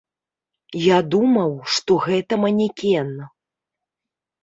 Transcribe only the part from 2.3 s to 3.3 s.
манекен.